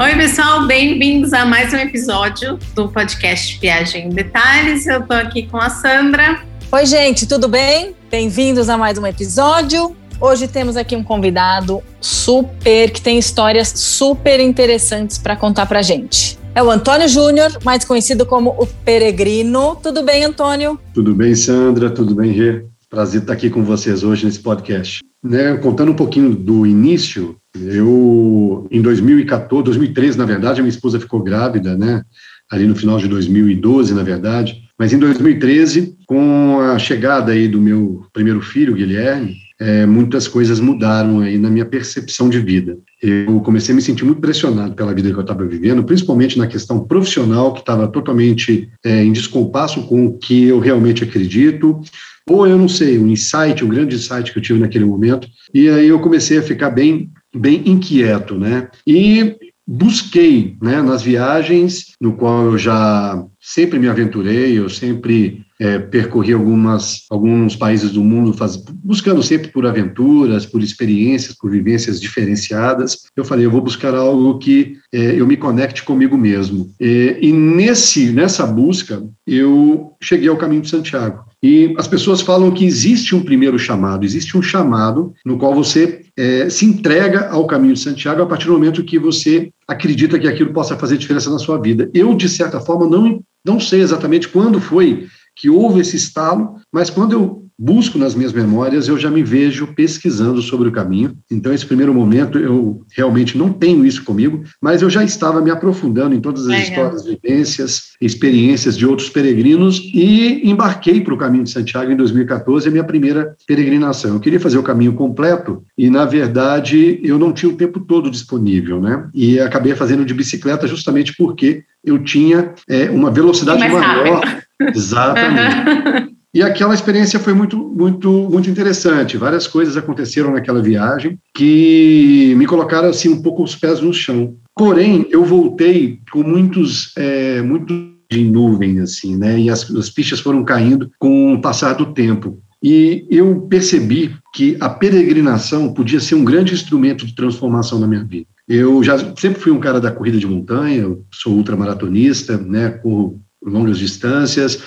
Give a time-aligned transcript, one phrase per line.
[0.00, 4.86] Oi, pessoal, bem-vindos a mais um episódio do podcast Viagem em Detalhes.
[4.86, 6.42] Eu tô aqui com a Sandra.
[6.72, 7.94] Oi, gente, tudo bem?
[8.10, 9.94] Bem-vindos a mais um episódio.
[10.18, 16.38] Hoje temos aqui um convidado super que tem histórias super interessantes para contar para gente.
[16.54, 19.76] É o Antônio Júnior, mais conhecido como o Peregrino.
[19.82, 20.80] Tudo bem, Antônio?
[20.94, 21.90] Tudo bem, Sandra?
[21.90, 22.64] Tudo bem, Rê?
[22.88, 25.00] Prazer estar aqui com vocês hoje nesse podcast.
[25.22, 31.00] Né, contando um pouquinho do início, eu, em 2014, 2013, na verdade, a minha esposa
[31.00, 32.02] ficou grávida, né?
[32.50, 34.62] Ali no final de 2012, na verdade.
[34.78, 40.58] Mas em 2013, com a chegada aí do meu primeiro filho, Guilherme, é, muitas coisas
[40.58, 42.78] mudaram aí na minha percepção de vida.
[43.02, 46.46] Eu comecei a me sentir muito pressionado pela vida que eu estava vivendo, principalmente na
[46.46, 51.78] questão profissional, que estava totalmente é, em descompasso com o que eu realmente acredito,
[52.26, 55.68] ou eu não sei, um insight, um grande insight que eu tive naquele momento, e
[55.68, 58.68] aí eu comecei a ficar bem, bem inquieto, né?
[58.86, 59.36] E
[59.66, 66.32] busquei, né, nas viagens, no qual eu já sempre me aventurei, eu sempre é, percorri
[66.32, 73.02] algumas, alguns países do mundo, faz, buscando sempre por aventuras, por experiências, por vivências diferenciadas.
[73.14, 76.70] Eu falei, eu vou buscar algo que é, eu me conecte comigo mesmo.
[76.80, 81.24] E, e nesse, nessa busca, eu cheguei ao caminho de Santiago.
[81.42, 86.02] E as pessoas falam que existe um primeiro chamado, existe um chamado no qual você
[86.16, 90.28] é, se entrega ao caminho de Santiago a partir do momento que você acredita que
[90.28, 91.90] aquilo possa fazer diferença na sua vida.
[91.94, 96.90] Eu, de certa forma, não, não sei exatamente quando foi que houve esse estalo, mas
[96.90, 101.14] quando eu busco nas minhas memórias, eu já me vejo pesquisando sobre o caminho.
[101.30, 105.50] Então, esse primeiro momento, eu realmente não tenho isso comigo, mas eu já estava me
[105.50, 111.44] aprofundando em todas as histórias, vivências, experiências de outros peregrinos e embarquei para o caminho
[111.44, 114.14] de Santiago em 2014, a minha primeira peregrinação.
[114.14, 118.10] Eu queria fazer o caminho completo e, na verdade, eu não tinha o tempo todo
[118.10, 119.06] disponível, né?
[119.12, 124.42] E acabei fazendo de bicicleta justamente porque eu tinha é, uma velocidade maior.
[124.74, 126.10] Exatamente.
[126.32, 129.16] E aquela experiência foi muito, muito, muito interessante.
[129.16, 134.36] Várias coisas aconteceram naquela viagem que me colocaram assim um pouco os pés no chão.
[134.54, 137.74] Porém, eu voltei com muitos, é, muito
[138.08, 139.40] de nuvem assim, né?
[139.40, 142.40] E as, as fichas foram caindo com o passar do tempo.
[142.62, 148.04] E eu percebi que a peregrinação podia ser um grande instrumento de transformação na minha
[148.04, 148.26] vida.
[148.46, 152.70] Eu já sempre fui um cara da corrida de montanha, sou ultramaratonista, né?
[152.70, 154.62] Corro longas distâncias,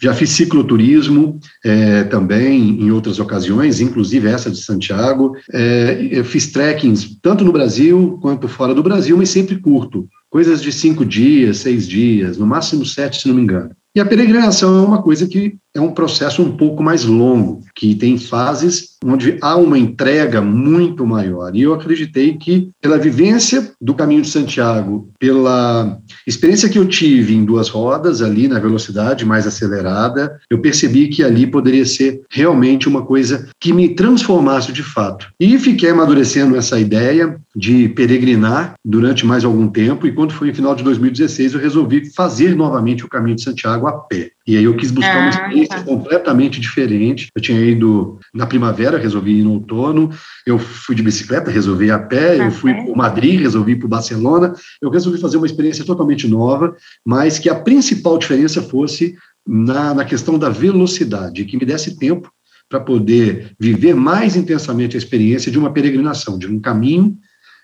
[0.00, 5.36] já fiz cicloturismo é, também em outras ocasiões, inclusive essa de Santiago.
[5.52, 10.08] É, fiz trekkings tanto no Brasil quanto fora do Brasil, mas sempre curto.
[10.30, 13.70] Coisas de cinco dias, seis dias, no máximo sete, se não me engano.
[13.94, 17.94] E a peregrinação é uma coisa que é um processo um pouco mais longo, que
[17.94, 21.54] tem fases onde há uma entrega muito maior.
[21.54, 27.34] E eu acreditei que, pela vivência do caminho de Santiago, pela experiência que eu tive
[27.34, 32.88] em duas rodas, ali na velocidade mais acelerada, eu percebi que ali poderia ser realmente
[32.88, 35.28] uma coisa que me transformasse de fato.
[35.40, 40.54] E fiquei amadurecendo essa ideia de peregrinar durante mais algum tempo, e quando foi no
[40.54, 44.30] final de 2016, eu resolvi fazer novamente o caminho de Santiago a pé.
[44.50, 45.84] E aí eu quis buscar ah, uma experiência tá.
[45.84, 47.28] completamente diferente.
[47.32, 50.10] Eu tinha ido na primavera, resolvi ir no outono.
[50.44, 52.44] Eu fui de bicicleta, resolvi ir a pé.
[52.44, 54.52] eu fui para Madrid, resolvi ir para Barcelona.
[54.82, 56.74] Eu resolvi fazer uma experiência totalmente nova,
[57.06, 59.14] mas que a principal diferença fosse
[59.46, 62.28] na, na questão da velocidade, que me desse tempo
[62.68, 67.16] para poder viver mais intensamente a experiência de uma peregrinação, de um caminho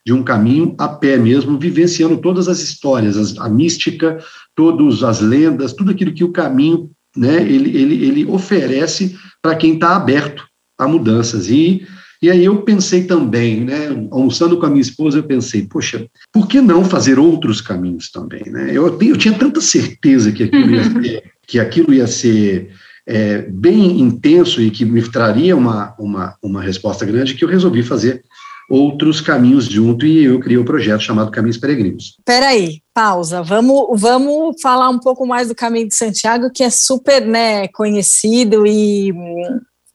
[0.06, 4.20] de um caminho a pé mesmo, vivenciando todas as histórias, as, a mística,
[4.56, 9.74] todas as lendas, tudo aquilo que o caminho né, ele, ele, ele oferece para quem
[9.74, 10.44] está aberto
[10.78, 11.48] a mudanças.
[11.48, 11.86] E,
[12.20, 16.48] e aí eu pensei também, né, almoçando com a minha esposa, eu pensei, poxa, por
[16.48, 18.44] que não fazer outros caminhos também?
[18.46, 18.70] Né?
[18.72, 22.70] Eu, eu tinha tanta certeza que aquilo ia ser, que aquilo ia ser
[23.06, 27.82] é, bem intenso e que me traria uma, uma, uma resposta grande que eu resolvi
[27.82, 28.22] fazer
[28.68, 32.16] outros caminhos junto e eu criei o um projeto chamado Caminhos Peregrinos.
[32.24, 33.42] Peraí, pausa.
[33.42, 38.66] Vamos, vamos falar um pouco mais do Caminho de Santiago, que é super né, conhecido
[38.66, 39.12] e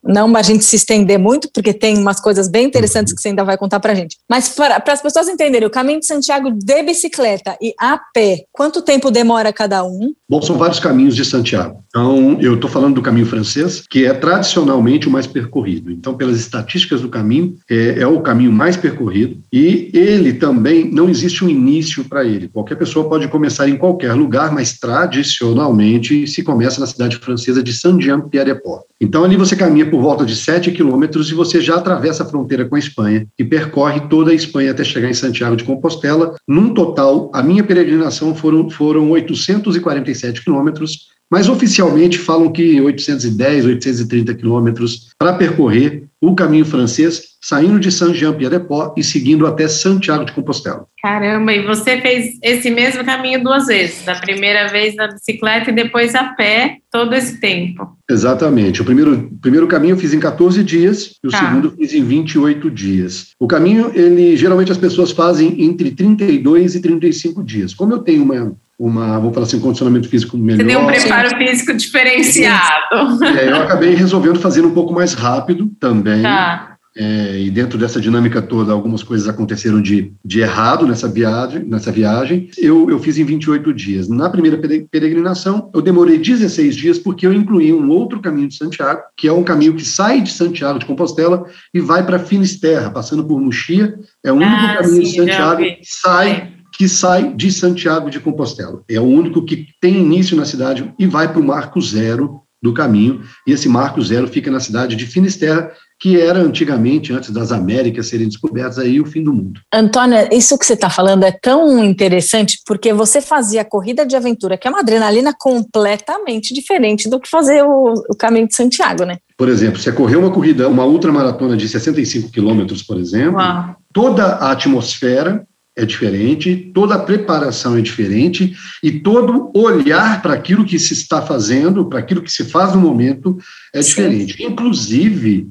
[0.03, 3.43] não a gente se estender muito, porque tem umas coisas bem interessantes que você ainda
[3.43, 4.17] vai contar para a gente.
[4.29, 8.81] Mas para as pessoas entenderem, o caminho de Santiago de bicicleta e a pé, quanto
[8.81, 10.13] tempo demora cada um?
[10.29, 11.83] Bom, são vários caminhos de Santiago.
[11.89, 15.91] Então, eu estou falando do caminho francês, que é tradicionalmente o mais percorrido.
[15.91, 21.09] Então, pelas estatísticas do caminho, é, é o caminho mais percorrido e ele também não
[21.09, 22.47] existe um início para ele.
[22.47, 27.73] Qualquer pessoa pode começar em qualquer lugar, mas tradicionalmente se começa na cidade francesa de
[27.73, 28.85] Saint-Jean-Pierre-de-Port.
[29.01, 32.65] Então, ali você caminha por volta de 7 quilômetros e você já atravessa a fronteira
[32.65, 36.35] com a Espanha e percorre toda a Espanha até chegar em Santiago de Compostela.
[36.47, 44.33] Num total, a minha peregrinação foram, foram 847 quilômetros, mas oficialmente falam que 810, 830
[44.33, 50.85] quilômetros para percorrer o caminho francês, saindo de Saint-Jean-Pied-de-Port e seguindo até Santiago de Compostela.
[51.01, 55.73] Caramba, e você fez esse mesmo caminho duas vezes, da primeira vez na bicicleta e
[55.73, 57.97] depois a pé, todo esse tempo.
[58.07, 58.83] Exatamente.
[58.83, 61.39] O primeiro, primeiro caminho eu fiz em 14 dias e o tá.
[61.39, 63.31] segundo eu fiz em 28 dias.
[63.39, 67.73] O caminho, ele geralmente as pessoas fazem entre 32 e 35 dias.
[67.73, 70.57] Como eu tenho uma uma, vou falar assim, um condicionamento físico melhor.
[70.57, 73.23] Você tem um preparo físico diferenciado.
[73.37, 76.23] É, eu acabei resolvendo fazer um pouco mais rápido também.
[76.23, 76.70] Tá.
[76.95, 81.63] É, e dentro dessa dinâmica toda, algumas coisas aconteceram de, de errado nessa viagem.
[81.63, 82.49] Nessa viagem.
[82.57, 84.07] Eu, eu fiz em 28 dias.
[84.09, 89.01] Na primeira peregrinação, eu demorei 16 dias porque eu incluí um outro caminho de Santiago,
[89.15, 93.23] que é um caminho que sai de Santiago de Compostela e vai para Finisterra, passando
[93.23, 93.97] por Muxia.
[94.23, 98.19] É o único ah, caminho sim, de Santiago que sai que sai de Santiago de
[98.19, 98.81] Compostela.
[98.89, 102.73] É o único que tem início na cidade e vai para o marco zero do
[102.73, 103.21] caminho.
[103.45, 108.07] E esse marco zero fica na cidade de Finisterra, que era antigamente, antes das Américas
[108.07, 109.61] serem descobertas, aí o fim do mundo.
[109.71, 114.15] Antônia, isso que você está falando é tão interessante porque você fazia a corrida de
[114.15, 119.05] aventura, que é uma adrenalina completamente diferente do que fazer o, o caminho de Santiago,
[119.05, 119.19] né?
[119.37, 123.75] Por exemplo, você correu uma corrida, uma ultramaratona de 65 quilômetros, por exemplo, Uau.
[123.93, 125.45] toda a atmosfera
[125.75, 131.21] é diferente, toda a preparação é diferente e todo olhar para aquilo que se está
[131.21, 133.37] fazendo, para aquilo que se faz no momento
[133.71, 133.89] é Sim.
[133.89, 134.43] diferente.
[134.43, 135.47] Inclusive,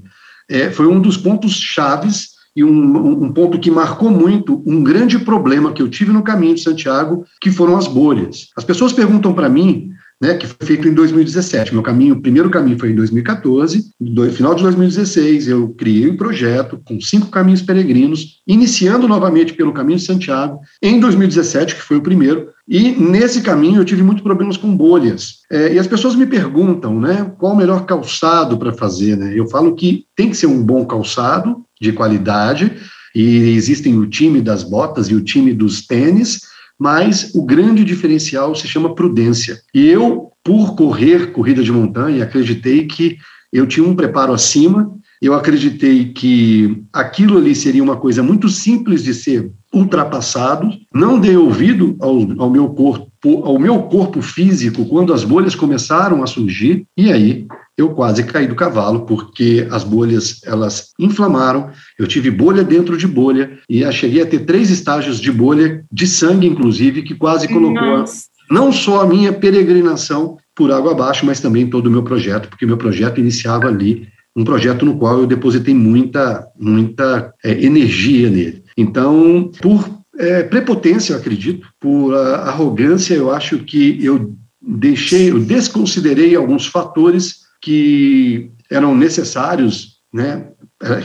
[0.50, 5.18] é, foi um dos pontos chaves e um, um, ponto que marcou muito um grande
[5.20, 8.48] problema que eu tive no caminho de Santiago, que foram as bolhas.
[8.56, 11.72] As pessoas perguntam para mim né, que foi feito em 2017.
[11.72, 13.90] Meu caminho, o primeiro caminho foi em 2014.
[13.98, 19.72] No final de 2016, eu criei um projeto com cinco caminhos peregrinos, iniciando novamente pelo
[19.72, 22.48] caminho de Santiago, em 2017, que foi o primeiro.
[22.68, 25.38] E nesse caminho eu tive muitos problemas com bolhas.
[25.50, 29.32] É, e as pessoas me perguntam, né, qual o melhor calçado para fazer, né?
[29.34, 32.72] Eu falo que tem que ser um bom calçado, de qualidade,
[33.14, 36.42] e existem o time das botas e o time dos tênis,
[36.80, 39.60] mas o grande diferencial se chama prudência.
[39.74, 43.18] E eu, por correr corrida de montanha, acreditei que
[43.52, 44.90] eu tinha um preparo acima,
[45.20, 51.36] eu acreditei que aquilo ali seria uma coisa muito simples de ser ultrapassado, não dei
[51.36, 56.86] ouvido ao, ao meu corpo, ao meu corpo físico quando as bolhas começaram a surgir,
[56.96, 62.62] e aí eu quase caí do cavalo, porque as bolhas, elas inflamaram, eu tive bolha
[62.62, 67.14] dentro de bolha, e cheguei a ter três estágios de bolha, de sangue, inclusive, que
[67.14, 68.24] quase colocou Nossa.
[68.50, 72.66] não só a minha peregrinação por água abaixo, mas também todo o meu projeto, porque
[72.66, 78.62] meu projeto iniciava ali, um projeto no qual eu depositei muita, muita é, energia nele.
[78.76, 79.88] Então, por
[80.18, 87.39] é, prepotência, eu acredito, por arrogância, eu acho que eu deixei, eu desconsiderei alguns fatores
[87.60, 90.48] que eram necessários, né,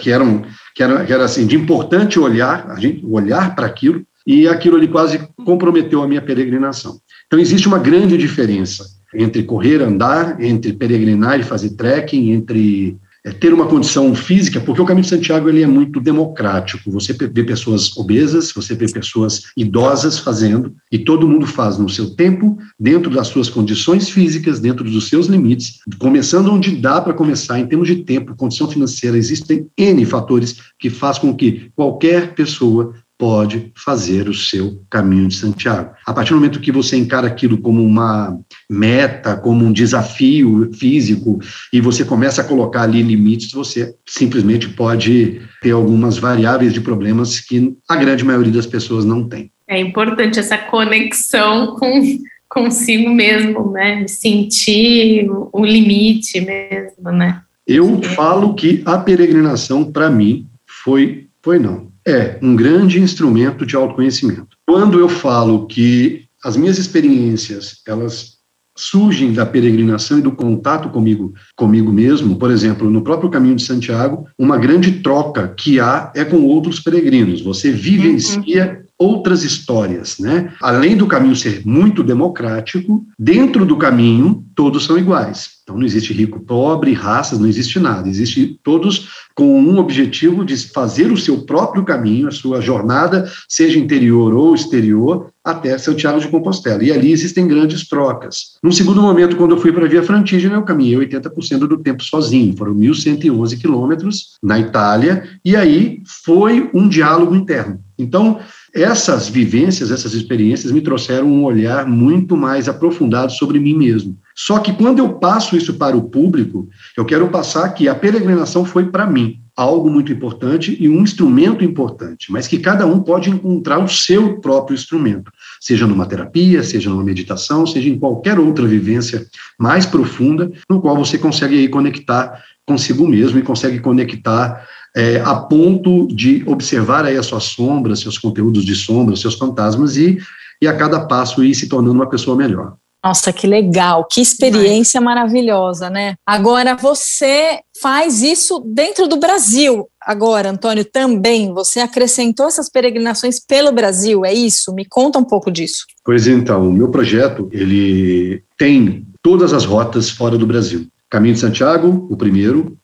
[0.02, 0.44] que eram
[0.76, 4.76] que era, que era assim de importante olhar, a gente olhar para aquilo e aquilo
[4.76, 7.00] ali quase comprometeu a minha peregrinação.
[7.28, 13.32] Então existe uma grande diferença entre correr, andar, entre peregrinar e fazer trekking, entre é,
[13.32, 16.92] ter uma condição física, porque o Caminho de Santiago ele é muito democrático.
[16.92, 22.12] Você vê pessoas obesas, você vê pessoas idosas fazendo, e todo mundo faz no seu
[22.12, 27.60] tempo, dentro das suas condições físicas, dentro dos seus limites, começando onde dá para começar,
[27.60, 32.94] em termos de tempo, condição financeira, existem N fatores que faz com que qualquer pessoa
[33.18, 35.92] pode fazer o seu caminho de Santiago.
[36.06, 38.38] A partir do momento que você encara aquilo como uma
[38.70, 41.40] meta, como um desafio físico,
[41.72, 47.40] e você começa a colocar ali limites, você simplesmente pode ter algumas variáveis de problemas
[47.40, 49.52] que a grande maioria das pessoas não tem.
[49.68, 52.02] É importante essa conexão com
[52.48, 54.08] consigo mesmo, né?
[54.08, 57.42] Sentir o limite mesmo, né?
[57.68, 63.76] Eu falo que a peregrinação, para mim, foi, foi não, é um grande instrumento de
[63.76, 64.56] autoconhecimento.
[64.66, 68.35] Quando eu falo que as minhas experiências, elas
[68.76, 73.64] surgem da peregrinação e do contato comigo, comigo mesmo, por exemplo, no próprio caminho de
[73.64, 77.42] Santiago, uma grande troca que há é com outros peregrinos.
[77.42, 78.85] Você vivencia uhum.
[78.98, 80.54] Outras histórias, né?
[80.62, 85.56] Além do caminho ser muito democrático, dentro do caminho todos são iguais.
[85.64, 88.08] Então não existe rico, pobre, raças, não existe nada.
[88.08, 93.80] Existe todos com um objetivo de fazer o seu próprio caminho, a sua jornada, seja
[93.80, 96.84] interior ou exterior, até Santiago de Compostela.
[96.84, 98.58] E ali existem grandes trocas.
[98.64, 102.04] Num segundo momento, quando eu fui para a Via Frantígena, eu caminhei 80% do tempo
[102.04, 102.56] sozinho.
[102.56, 107.80] Foram 1.111 quilômetros na Itália, e aí foi um diálogo interno.
[107.98, 108.40] Então,
[108.76, 114.20] essas vivências, essas experiências me trouxeram um olhar muito mais aprofundado sobre mim mesmo.
[114.36, 116.68] Só que quando eu passo isso para o público,
[116.98, 121.64] eu quero passar que a peregrinação foi para mim algo muito importante e um instrumento
[121.64, 126.90] importante, mas que cada um pode encontrar o seu próprio instrumento, seja numa terapia, seja
[126.90, 129.26] numa meditação, seja em qualquer outra vivência
[129.58, 135.36] mais profunda, no qual você consegue aí conectar consigo mesmo e consegue conectar é, a
[135.36, 140.18] ponto de observar aí as suas sombras, seus conteúdos de sombra, seus fantasmas e,
[140.62, 142.76] e a cada passo ir se tornando uma pessoa melhor.
[143.04, 146.16] Nossa, que legal, que experiência maravilhosa, né?
[146.26, 149.88] Agora você faz isso dentro do Brasil.
[150.02, 154.74] Agora, Antônio, também você acrescentou essas peregrinações pelo Brasil, é isso?
[154.74, 155.86] Me conta um pouco disso.
[156.04, 160.88] Pois então, o meu projeto, ele tem todas as rotas fora do Brasil.
[161.08, 162.76] Caminho de Santiago, o primeiro,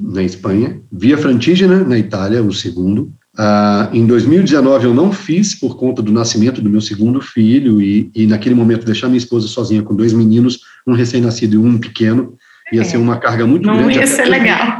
[0.00, 5.76] na Espanha, Via Frantígena, na Itália, o segundo, ah, em 2019 eu não fiz por
[5.76, 9.80] conta do nascimento do meu segundo filho e, e naquele momento deixar minha esposa sozinha
[9.80, 12.34] com dois meninos, um recém-nascido e um pequeno,
[12.72, 12.84] ia é.
[12.84, 13.94] ser uma carga muito não grande.
[13.94, 14.78] Não ia ser legal.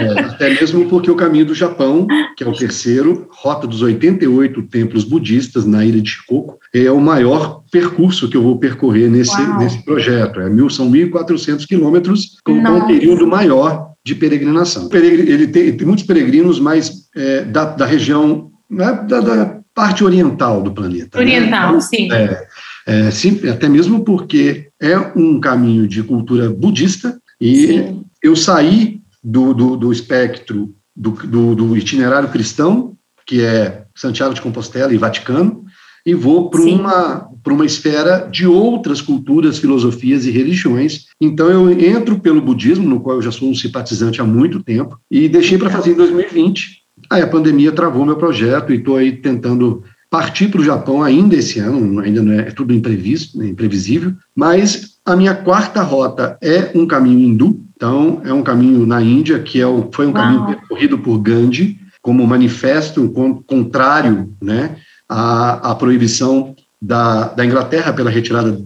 [0.00, 4.62] É, até mesmo porque o caminho do Japão, que é o terceiro, rota dos 88
[4.62, 9.40] templos budistas na ilha de Shikoku, é o maior percurso que eu vou percorrer nesse,
[9.58, 10.40] nesse projeto.
[10.40, 14.88] É mil, são 1.400 quilômetros, com, com um período maior de peregrinação.
[14.92, 20.62] Ele tem, tem muitos peregrinos, mas é, da, da, região, né, da, da, parte oriental
[20.62, 21.18] do planeta.
[21.18, 21.24] Né?
[21.24, 21.80] Oriental, né?
[21.80, 22.12] sim.
[22.12, 22.46] É,
[22.86, 23.40] é, sim.
[23.48, 28.04] Até mesmo porque é um caminho de cultura budista e sim.
[28.22, 34.40] eu saí do, do, do espectro do, do, do itinerário cristão, que é Santiago de
[34.40, 35.64] Compostela e Vaticano,
[36.04, 41.06] e vou para uma, uma esfera de outras culturas, filosofias e religiões.
[41.20, 44.98] Então eu entro pelo budismo, no qual eu já sou um simpatizante há muito tempo,
[45.10, 46.80] e deixei para fazer em 2020.
[47.08, 51.36] Aí a pandemia travou meu projeto e estou aí tentando partir para o Japão ainda
[51.36, 56.36] esse ano, ainda não é, é tudo imprevisto, né, imprevisível, mas a minha quarta rota
[56.42, 60.12] é um caminho hindu, então é um caminho na Índia, que é o, foi um
[60.12, 60.22] Uau.
[60.22, 63.08] caminho percorrido por Gandhi, como manifesto
[63.46, 64.76] contrário né,
[65.10, 68.58] à, à proibição da, da Inglaterra pela retirada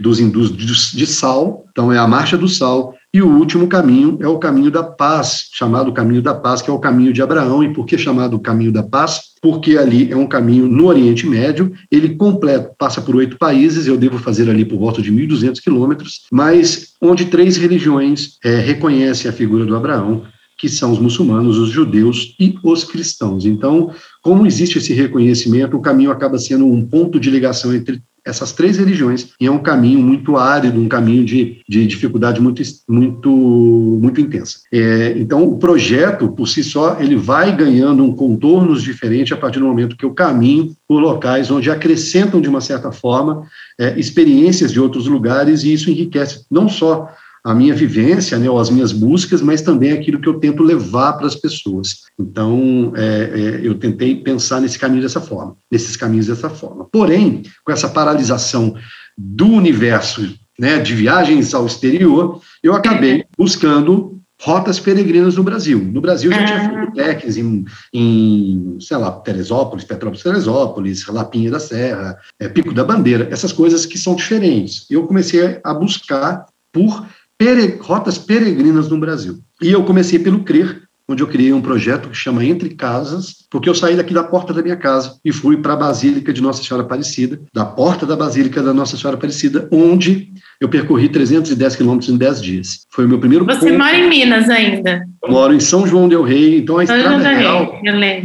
[0.00, 4.18] dos hindus de, de sal, então é a marcha do sal, e o último caminho
[4.20, 7.62] é o caminho da paz, chamado caminho da paz, que é o caminho de Abraão.
[7.62, 9.22] E por que chamado caminho da paz?
[9.42, 13.96] Porque ali é um caminho no Oriente Médio, ele completo, passa por oito países, eu
[13.96, 19.34] devo fazer ali por volta de 1.200 quilômetros, mas onde três religiões é, reconhecem a
[19.34, 20.22] figura do Abraão,
[20.60, 23.46] que são os muçulmanos, os judeus e os cristãos.
[23.46, 23.90] Então,
[24.22, 28.76] como existe esse reconhecimento, o caminho acaba sendo um ponto de ligação entre essas três
[28.76, 34.20] religiões e é um caminho muito árido, um caminho de, de dificuldade muito, muito, muito
[34.20, 34.58] intensa.
[34.70, 39.60] É, então, o projeto, por si só, ele vai ganhando um contornos diferente a partir
[39.60, 43.46] do momento que eu caminho por locais onde acrescentam, de uma certa forma,
[43.78, 47.08] é, experiências de outros lugares e isso enriquece não só
[47.44, 51.14] a minha vivência, né, ou as minhas buscas, mas também aquilo que eu tento levar
[51.14, 52.00] para as pessoas.
[52.18, 56.86] Então, é, é, eu tentei pensar nesse caminho dessa forma, nesses caminhos dessa forma.
[56.90, 58.74] Porém, com essa paralisação
[59.16, 65.78] do universo, né, de viagens ao exterior, eu acabei buscando rotas peregrinas no Brasil.
[65.78, 71.60] No Brasil já tinha feito techs em, em, sei lá, Teresópolis, Petrópolis, Teresópolis, Lapinha da
[71.60, 74.86] Serra, é, Pico da Bandeira, essas coisas que são diferentes.
[74.90, 77.06] Eu comecei a buscar por
[77.40, 79.38] pere, rotas peregrinas no Brasil.
[79.62, 83.66] E eu comecei pelo CRER, onde eu criei um projeto que chama Entre Casas, porque
[83.66, 86.62] eu saí daqui da porta da minha casa e fui para a Basílica de Nossa
[86.62, 90.28] Senhora Aparecida, da porta da Basílica da Nossa Senhora Aparecida, onde
[90.60, 92.86] eu percorri 310 quilômetros em 10 dias.
[92.90, 93.78] Foi o meu primeiro Você ponto.
[93.78, 95.06] mora em Minas ainda?
[95.24, 97.80] Eu moro em São João del Rei, então a São estrada real,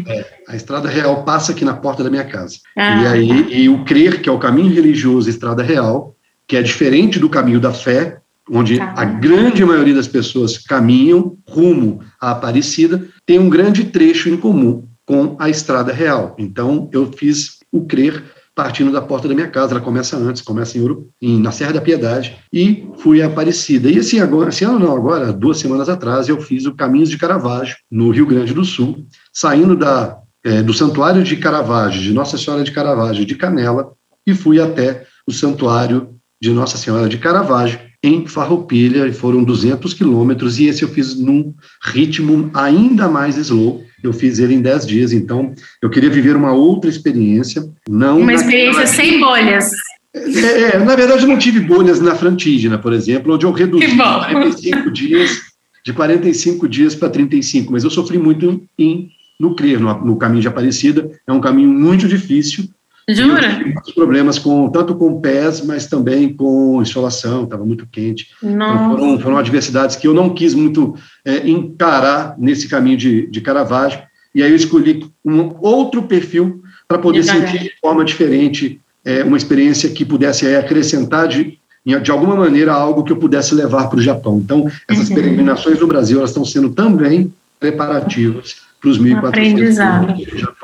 [0.10, 2.58] é, a estrada real passa aqui na porta da minha casa.
[2.78, 6.14] Ah, e aí e o crer, que é o caminho religioso estrada real,
[6.46, 8.20] que é diferente do caminho da fé,
[8.50, 8.94] onde tá.
[8.96, 14.88] a grande maioria das pessoas caminham rumo à Aparecida, tem um grande trecho em comum
[15.06, 16.36] com a Estrada Real.
[16.38, 18.24] Então, eu fiz o crer
[18.56, 21.74] partindo da porta da minha casa, ela começa antes, começa em Ouro, em, na Serra
[21.74, 23.92] da Piedade, e fui a Aparecida.
[23.92, 27.18] E assim, agora, esse ano não, agora, duas semanas atrás, eu fiz o Caminhos de
[27.18, 32.38] Caravaggio, no Rio Grande do Sul, saindo da é, do Santuário de Caravaggio, de Nossa
[32.38, 33.92] Senhora de Caravaggio, de Canela,
[34.26, 39.94] e fui até o Santuário de Nossa Senhora de Caravaggio, em Farroupilha, e foram 200
[39.94, 44.86] quilômetros, e esse eu fiz num ritmo ainda mais slow, eu fiz ele em 10
[44.86, 48.20] dias, então eu queria viver uma outra experiência, não...
[48.20, 49.72] Uma experiência sem bolhas.
[50.14, 53.98] É, é, na verdade, eu não tive bolhas na Frantígena, por exemplo, onde eu reduzi
[53.98, 55.42] 45 dias,
[55.84, 59.10] de 45 dias para 35, mas eu sofri muito em,
[59.40, 62.70] no CRER, no, no caminho de Aparecida, é um caminho muito difícil,
[63.08, 63.60] Jura?
[63.60, 68.30] Muitos problemas com tanto com pés, mas também com insolação, estava muito quente.
[68.42, 73.42] Então foram, foram, adversidades que eu não quis muito é, encarar nesse caminho de, de
[73.42, 74.02] Caravaggio,
[74.34, 79.38] e aí eu escolhi um outro perfil para poder sentir de forma diferente é, uma
[79.38, 84.00] experiência que pudesse é, acrescentar de, de alguma maneira algo que eu pudesse levar para
[84.00, 84.42] o Japão.
[84.44, 85.16] Então, essas uhum.
[85.16, 90.55] peregrinações no Brasil elas estão sendo também preparativas para os 1.400 do Japão.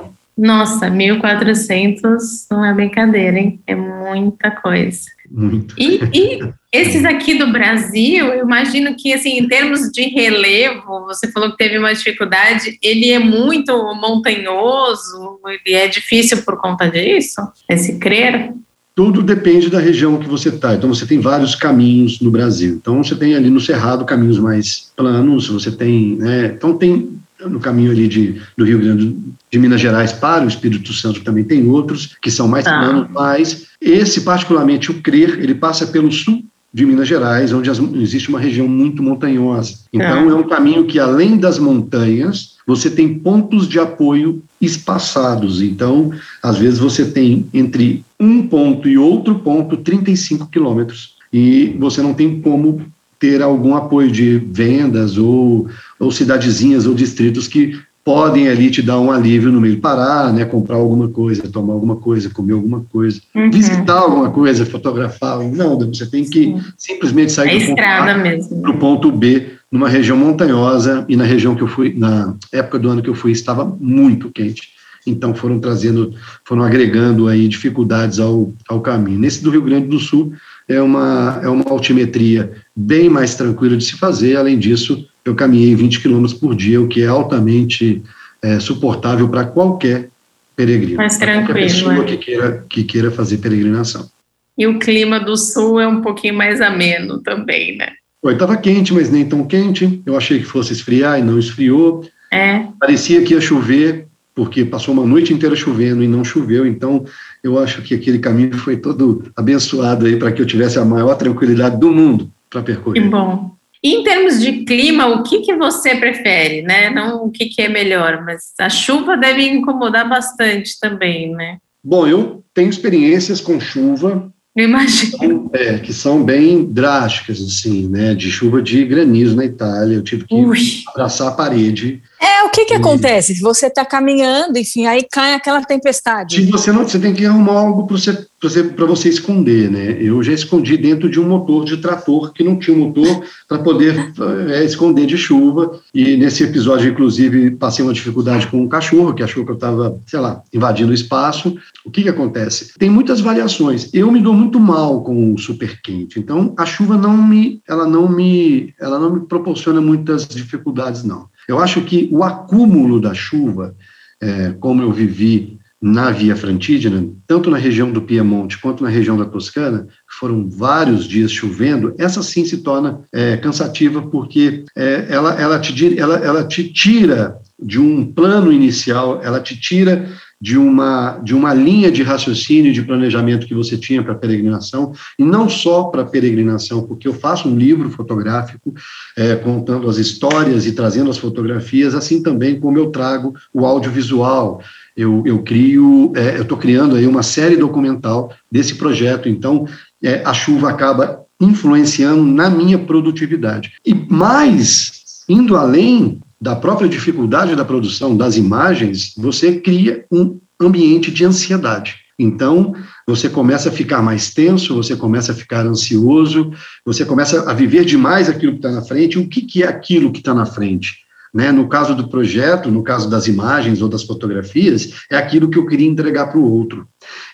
[0.41, 2.01] Nossa, 1.400
[2.49, 3.61] não é brincadeira, hein?
[3.67, 5.01] É muita coisa.
[5.29, 5.75] Muito.
[5.77, 11.31] E, e, esses aqui do Brasil, eu imagino que, assim, em termos de relevo, você
[11.31, 17.39] falou que teve uma dificuldade, ele é muito montanhoso, ele é difícil por conta disso,
[17.69, 18.51] esse crer?
[18.95, 20.73] Tudo depende da região que você está.
[20.73, 22.73] Então, você tem vários caminhos no Brasil.
[22.81, 26.15] Então, você tem ali no Cerrado caminhos mais planos, você tem.
[26.15, 29.15] Né, então, tem no caminho ali de, do Rio Grande
[29.49, 32.79] de Minas Gerais para o Espírito Santo também tem outros que são mais ah.
[32.79, 36.43] planos, mas esse particularmente o CRER, ele passa pelo sul
[36.73, 39.79] de Minas Gerais, onde as, existe uma região muito montanhosa.
[39.91, 40.33] Então é.
[40.33, 45.61] é um caminho que além das montanhas, você tem pontos de apoio espaçados.
[45.61, 52.01] Então, às vezes você tem entre um ponto e outro ponto 35 quilômetros e você
[52.01, 52.81] não tem como
[53.21, 58.99] ter algum apoio de vendas ou, ou cidadezinhas ou distritos que podem ali te dar
[58.99, 63.21] um alívio no meio, parar, né, comprar alguma coisa, tomar alguma coisa, comer alguma coisa,
[63.35, 63.51] uhum.
[63.51, 66.61] visitar alguma coisa, fotografar, não, você tem que Sim.
[66.75, 71.23] simplesmente sair é do ponto A para o ponto B, numa região montanhosa, e na
[71.23, 74.69] região que eu fui, na época do ano que eu fui, estava muito quente,
[75.05, 76.11] então foram trazendo,
[76.43, 79.19] foram agregando aí dificuldades ao, ao caminho.
[79.19, 80.33] Nesse do Rio Grande do Sul,
[80.71, 84.37] é uma, é uma altimetria bem mais tranquila de se fazer.
[84.37, 88.01] Além disso, eu caminhei 20 quilômetros por dia, o que é altamente
[88.41, 90.09] é, suportável para qualquer
[90.55, 90.97] peregrino.
[90.97, 91.47] Mais tranquilo.
[91.47, 92.03] Qualquer pessoa é.
[92.03, 94.09] que, queira, que queira fazer peregrinação.
[94.57, 97.89] E o clima do sul é um pouquinho mais ameno também, né?
[98.23, 100.01] Estava quente, mas nem tão quente.
[100.05, 102.05] Eu achei que fosse esfriar e não esfriou.
[102.31, 102.65] É.
[102.79, 104.07] Parecia que ia chover,
[104.41, 107.05] porque passou uma noite inteira chovendo e não choveu, então
[107.43, 111.13] eu acho que aquele caminho foi todo abençoado aí para que eu tivesse a maior
[111.13, 113.03] tranquilidade do mundo para percorrer.
[113.03, 113.51] Que bom.
[113.83, 116.89] E em termos de clima, o que, que você prefere, né?
[116.89, 121.59] Não o que, que é melhor, mas a chuva deve incomodar bastante também, né?
[121.83, 124.33] Bom, eu tenho experiências com chuva.
[124.55, 125.51] Eu imagino.
[125.53, 128.15] É, que são bem drásticas, assim, né?
[128.15, 129.97] De chuva de granizo na Itália.
[129.97, 130.57] Eu tive que Ui.
[130.87, 133.35] abraçar a parede é, o que que acontece?
[133.35, 136.35] Se você está caminhando, enfim, aí cai aquela tempestade.
[136.35, 139.97] Se você não, você tem que arrumar algo para você, você, você esconder, né?
[139.99, 144.13] Eu já escondi dentro de um motor de trator que não tinha motor para poder
[144.49, 145.79] é, esconder de chuva.
[145.93, 149.99] E nesse episódio, inclusive, passei uma dificuldade com um cachorro, que achou que eu estava,
[150.05, 151.55] sei lá, invadindo o espaço.
[151.83, 152.73] O que que acontece?
[152.77, 153.89] Tem muitas variações.
[153.91, 156.19] Eu me dou muito mal com o super quente.
[156.19, 161.30] Então, a chuva não me, ela não me, ela não me proporciona muitas dificuldades, não.
[161.47, 163.75] Eu acho que o acúmulo da chuva,
[164.21, 169.17] é, como eu vivi na Via Frantígena, tanto na região do Piemonte quanto na região
[169.17, 169.87] da Toscana,
[170.19, 175.97] foram vários dias chovendo, essa sim se torna é, cansativa porque é, ela, ela, te,
[175.97, 180.07] ela, ela te tira de um plano inicial, ela te tira
[180.41, 185.23] de uma, de uma linha de raciocínio, de planejamento que você tinha para peregrinação, e
[185.23, 188.73] não só para peregrinação, porque eu faço um livro fotográfico
[189.15, 194.61] é, contando as histórias e trazendo as fotografias, assim também como eu trago o audiovisual.
[194.97, 199.67] Eu, eu crio, é, eu estou criando aí uma série documental desse projeto, então
[200.03, 203.73] é, a chuva acaba influenciando na minha produtividade.
[203.85, 211.11] E mais, indo além da própria dificuldade da produção das imagens, você cria um ambiente
[211.11, 211.97] de ansiedade.
[212.17, 212.73] Então,
[213.07, 216.51] você começa a ficar mais tenso, você começa a ficar ansioso,
[216.85, 219.19] você começa a viver demais aquilo que está na frente.
[219.19, 220.97] O que, que é aquilo que está na frente?
[221.33, 221.51] Né?
[221.51, 225.65] No caso do projeto, no caso das imagens ou das fotografias, é aquilo que eu
[225.65, 226.85] queria entregar para o outro.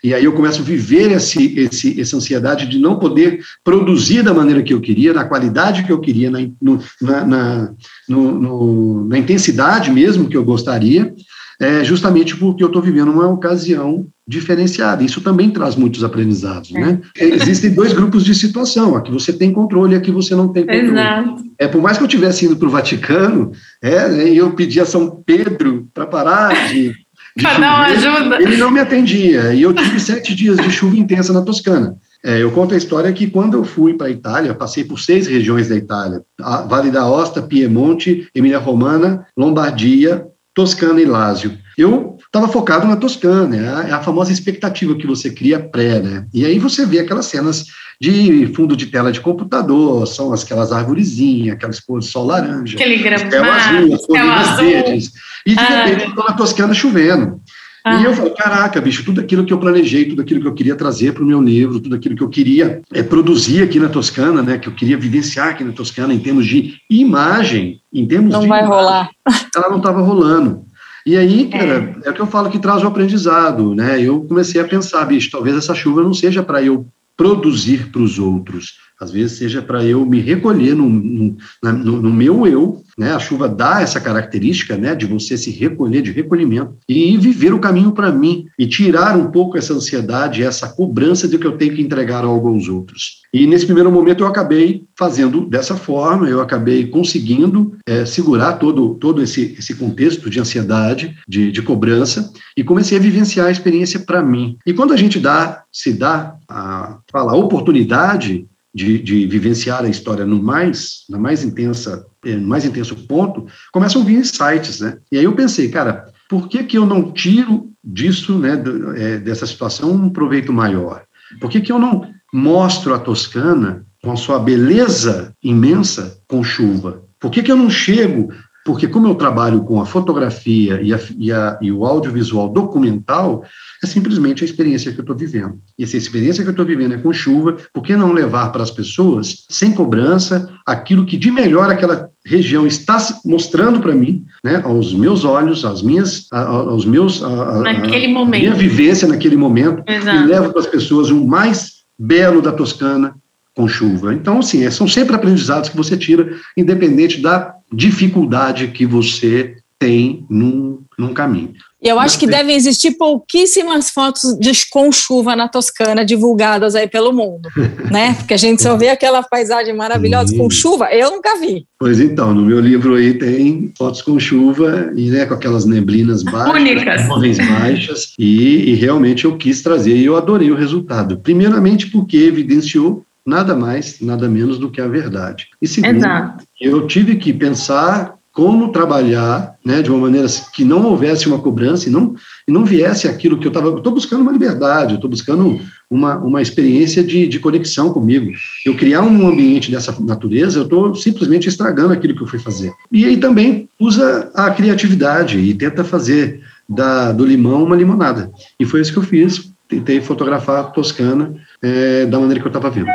[0.03, 4.33] E aí eu começo a viver esse, esse, essa ansiedade de não poder produzir da
[4.33, 7.73] maneira que eu queria, na qualidade que eu queria, na, no, na, na,
[8.07, 11.13] no, no, na intensidade mesmo que eu gostaria,
[11.59, 15.03] é, justamente porque eu estou vivendo uma ocasião diferenciada.
[15.03, 16.79] Isso também traz muitos aprendizados, é.
[16.79, 16.99] né?
[17.15, 20.49] Existem dois grupos de situação, a que você tem controle e a que você não
[20.49, 20.91] tem controle.
[20.91, 21.43] Exato.
[21.57, 25.23] É, por mais que eu tivesse ido para o Vaticano, é, eu pedi a São
[25.25, 26.93] Pedro para parar de
[27.41, 28.41] para dar uma ajuda.
[28.41, 29.53] Ele não me atendia.
[29.53, 31.95] E eu tive sete dias de chuva intensa na Toscana.
[32.25, 35.27] É, eu conto a história que quando eu fui para a Itália, passei por seis
[35.27, 36.23] regiões da Itália:
[36.67, 41.55] Vale da Osta, Piemonte, Emília-Romana, Lombardia, Toscana e Lásio.
[41.77, 45.99] Eu estava focado na Toscana, é a, é a, famosa expectativa que você cria pré,
[45.99, 46.27] né?
[46.33, 47.65] E aí você vê aquelas cenas
[47.99, 53.35] de fundo de tela de computador, são aquelas arvorezinhas, aquelas pôr sol laranja, aquele gramado,
[53.35, 55.11] azul, as folhinhas verdes,
[55.45, 55.85] e de ah.
[55.85, 57.41] repente estou na Toscana chovendo.
[57.83, 58.01] Ah.
[58.01, 60.75] E eu falo, caraca, bicho, tudo aquilo que eu planejei, tudo aquilo que eu queria
[60.75, 64.41] trazer para o meu livro, tudo aquilo que eu queria é, produzir aqui na Toscana,
[64.41, 68.41] né, que eu queria vivenciar aqui na Toscana em termos de imagem, em termos não
[68.41, 69.09] de vai imagem, rolar.
[69.55, 70.66] ela não estava rolando.
[71.07, 72.09] E aí, cara, é.
[72.09, 73.97] é o que eu falo que traz o aprendizado, né?
[74.01, 78.19] Eu comecei a pensar, bicho, talvez essa chuva não seja para eu produzir para os
[78.19, 83.13] outros, às vezes seja para eu me recolher no, no, no, meu eu, né?
[83.13, 87.59] A chuva dá essa característica, né, de você se recolher, de recolhimento e viver o
[87.59, 91.75] caminho para mim e tirar um pouco essa ansiedade, essa cobrança de que eu tenho
[91.75, 93.21] que entregar algo aos outros.
[93.31, 98.95] E nesse primeiro momento eu acabei fazendo dessa forma, eu acabei conseguindo é, segurar todo,
[98.95, 103.99] todo esse, esse contexto de ansiedade, de, de cobrança, e comecei a vivenciar a experiência
[103.99, 104.57] para mim.
[104.65, 109.89] E quando a gente dá, se dá a, fala, a oportunidade de, de, vivenciar a
[109.89, 114.81] história no mais, na mais intensa, eh, no mais intenso ponto, começam a vir insights,
[114.81, 114.99] né?
[115.11, 118.61] E aí eu pensei, cara, por que que eu não tiro disso, né,
[118.95, 121.01] eh, dessa situação um proveito maior?
[121.41, 127.01] Por que que eu não mostro a Toscana com a sua beleza imensa com chuva?
[127.19, 128.31] Por que que eu não chego
[128.67, 133.45] porque como eu trabalho com a fotografia e, a, e, a, e o audiovisual documental,
[133.81, 135.57] é simplesmente a experiência que eu estou vivendo.
[135.79, 138.61] E essa experiência que eu estou vivendo é com chuva, por que não levar para
[138.61, 144.61] as pessoas, sem cobrança, aquilo que de melhor aquela região está mostrando para mim, né,
[144.65, 148.41] aos meus olhos, às minhas, aos meus, a, naquele momento.
[148.41, 150.23] minha vivência naquele momento, Exato.
[150.23, 153.15] e levo para as pessoas o mais belo da Toscana
[153.55, 154.13] com chuva.
[154.13, 160.25] Então, assim, é, são sempre aprendizados que você tira, independente da dificuldade que você tem
[160.29, 161.53] num, num caminho.
[161.79, 166.87] E eu acho que devem existir pouquíssimas fotos de com chuva na Toscana divulgadas aí
[166.87, 167.49] pelo mundo,
[167.91, 168.15] né?
[168.15, 170.39] Porque a gente só vê aquela paisagem maravilhosa Sim.
[170.39, 171.67] com chuva, eu nunca vi.
[171.77, 176.23] Pois então, no meu livro aí tem fotos com chuva e né, com aquelas neblinas
[176.23, 177.07] baixas, Únicas.
[177.07, 181.19] nuvens baixas, e, e realmente eu quis trazer e eu adorei o resultado.
[181.19, 185.47] Primeiramente porque evidenciou nada mais, nada menos do que a verdade.
[185.61, 186.45] E segundo, Exato.
[186.61, 191.89] eu tive que pensar como trabalhar né, de uma maneira que não houvesse uma cobrança
[191.89, 192.13] e não,
[192.47, 193.75] e não viesse aquilo que eu estava.
[193.75, 195.59] Estou buscando uma liberdade, estou buscando
[195.89, 198.31] uma, uma experiência de, de conexão comigo.
[198.63, 202.71] Eu criar um ambiente dessa natureza, eu estou simplesmente estragando aquilo que eu fui fazer.
[202.91, 208.31] E aí também usa a criatividade e tenta fazer da, do limão uma limonada.
[208.59, 209.51] E foi isso que eu fiz.
[209.67, 212.87] Tentei fotografar a Toscana é, da maneira que eu estava vendo.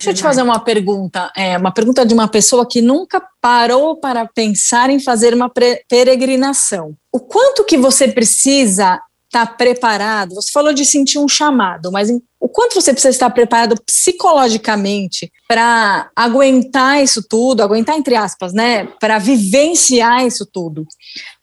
[0.00, 4.00] Deixa eu te fazer uma pergunta, é, uma pergunta de uma pessoa que nunca parou
[4.00, 5.52] para pensar em fazer uma
[5.86, 6.94] peregrinação.
[7.12, 10.36] O quanto que você precisa estar tá preparado?
[10.36, 12.08] Você falou de sentir um chamado, mas
[12.40, 18.86] o quanto você precisa estar preparado psicologicamente para aguentar isso tudo, aguentar entre aspas, né?
[18.98, 20.86] Para vivenciar isso tudo.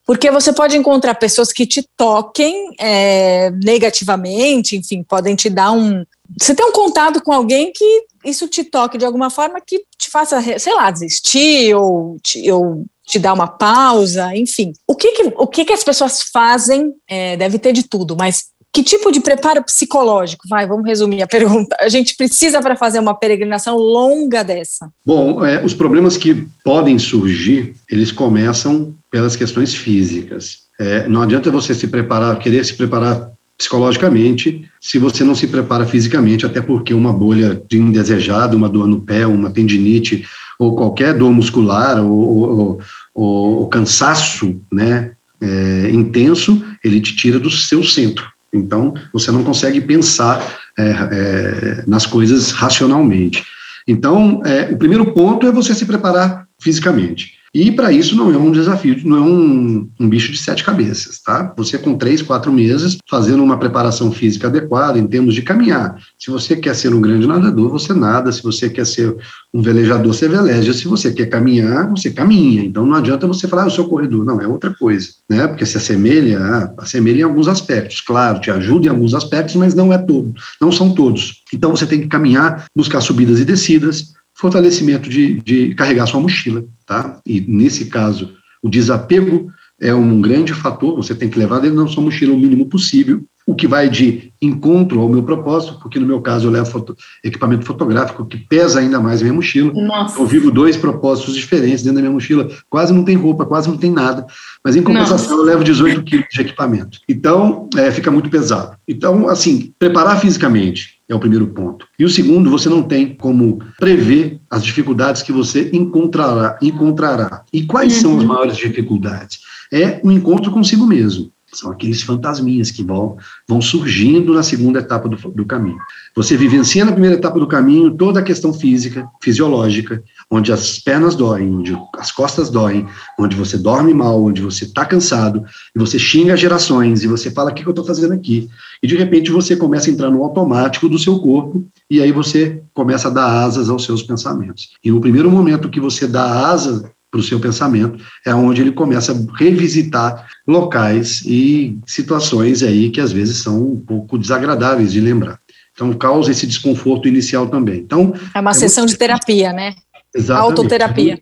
[0.03, 6.03] Porque você pode encontrar pessoas que te toquem é, negativamente, enfim, podem te dar um,
[6.39, 10.09] você tem um contato com alguém que isso te toque de alguma forma que te
[10.09, 14.73] faça, sei lá, desistir ou te, ou te dar uma pausa, enfim.
[14.87, 16.93] O que, que o que, que as pessoas fazem?
[17.07, 20.47] É, deve ter de tudo, mas que tipo de preparo psicológico?
[20.47, 21.75] Vai, vamos resumir a pergunta.
[21.79, 24.89] A gente precisa para fazer uma peregrinação longa dessa?
[25.05, 30.67] Bom, é, os problemas que podem surgir, eles começam pelas questões físicas.
[30.79, 35.85] É, não adianta você se preparar, querer se preparar psicologicamente, se você não se prepara
[35.85, 40.25] fisicamente, até porque uma bolha de indesejado, uma dor no pé, uma tendinite,
[40.59, 42.81] ou qualquer dor muscular, ou, ou,
[43.13, 48.27] ou cansaço né, é, intenso, ele te tira do seu centro.
[48.53, 50.41] Então, você não consegue pensar
[50.77, 53.43] é, é, nas coisas racionalmente.
[53.87, 57.36] Então, é, o primeiro ponto é você se preparar fisicamente.
[57.53, 61.19] E para isso não é um desafio, não é um, um, bicho de sete cabeças,
[61.19, 61.53] tá?
[61.57, 65.97] Você com três, quatro meses, fazendo uma preparação física adequada em termos de caminhar.
[66.17, 68.31] Se você quer ser um grande nadador, você nada.
[68.31, 69.15] Se você quer ser
[69.53, 70.73] um velejador, você veleja.
[70.73, 72.63] Se você quer caminhar, você caminha.
[72.63, 74.25] Então não adianta você falar, ah, eu sou corredor.
[74.25, 75.47] Não, é outra coisa, né?
[75.47, 78.01] Porque se assemelha, assemelha em alguns aspectos.
[78.01, 81.43] Claro, te ajuda em alguns aspectos, mas não é todo, não são todos.
[81.53, 86.63] Então você tem que caminhar, buscar subidas e descidas, fortalecimento de, de carregar sua mochila,
[86.85, 87.19] tá?
[87.25, 91.87] E nesse caso, o desapego é um grande fator, você tem que levar dentro da
[91.87, 96.05] sua mochila o mínimo possível, o que vai de encontro ao meu propósito, porque no
[96.05, 99.71] meu caso eu levo foto, equipamento fotográfico que pesa ainda mais a minha mochila.
[99.73, 100.19] Nossa.
[100.19, 103.77] Eu vivo dois propósitos diferentes dentro da minha mochila, quase não tem roupa, quase não
[103.77, 104.27] tem nada,
[104.63, 105.41] mas em compensação Nossa.
[105.41, 106.99] eu levo 18 quilos de equipamento.
[107.07, 108.77] Então, é, fica muito pesado.
[108.85, 111.87] Então, assim, preparar fisicamente é o primeiro ponto.
[111.97, 116.57] E o segundo, você não tem como prever as dificuldades que você encontrará.
[116.61, 117.43] encontrará.
[117.51, 118.01] E quais uhum.
[118.01, 119.39] são as maiores dificuldades?
[119.71, 121.31] É o encontro consigo mesmo.
[121.53, 123.17] São aqueles fantasminhas que vão,
[123.47, 125.79] vão surgindo na segunda etapa do, do caminho.
[126.13, 131.15] Você vivencia na primeira etapa do caminho toda a questão física, fisiológica, onde as pernas
[131.15, 132.85] doem, onde as costas doem,
[133.17, 135.43] onde você dorme mal, onde você está cansado,
[135.75, 138.49] e você xinga gerações, e você fala: o que, que eu estou fazendo aqui?
[138.83, 142.61] E de repente você começa a entrar no automático do seu corpo, e aí você
[142.73, 144.69] começa a dar asas aos seus pensamentos.
[144.83, 148.73] E no primeiro momento que você dá asa para o seu pensamento, é onde ele
[148.73, 154.99] começa a revisitar locais e situações aí que às vezes são um pouco desagradáveis de
[154.99, 155.39] lembrar.
[155.77, 157.81] Então, causa esse desconforto inicial também.
[157.81, 158.93] Então, é uma é sessão muito...
[158.93, 159.75] de terapia, né?
[160.17, 160.59] Exatamente.
[160.59, 161.19] Autoterapia.